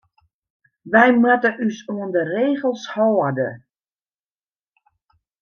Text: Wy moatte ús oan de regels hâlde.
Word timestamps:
Wy 0.91 1.07
moatte 1.21 1.51
ús 1.65 1.77
oan 1.91 2.09
de 2.15 2.23
regels 2.35 2.83
hâlde. 2.93 3.49